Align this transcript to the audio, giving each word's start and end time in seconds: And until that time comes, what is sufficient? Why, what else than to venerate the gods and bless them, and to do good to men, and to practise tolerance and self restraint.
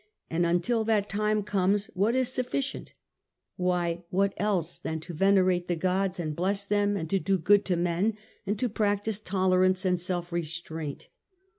And 0.31 0.47
until 0.47 0.83
that 0.85 1.07
time 1.09 1.43
comes, 1.43 1.85
what 1.93 2.15
is 2.15 2.27
sufficient? 2.33 2.91
Why, 3.55 4.03
what 4.09 4.33
else 4.37 4.79
than 4.79 4.99
to 5.01 5.13
venerate 5.13 5.67
the 5.67 5.75
gods 5.75 6.19
and 6.19 6.35
bless 6.35 6.65
them, 6.65 6.97
and 6.97 7.07
to 7.11 7.19
do 7.19 7.37
good 7.37 7.63
to 7.65 7.75
men, 7.75 8.17
and 8.47 8.57
to 8.57 8.67
practise 8.67 9.19
tolerance 9.19 9.85
and 9.85 9.99
self 10.01 10.31
restraint. 10.31 11.07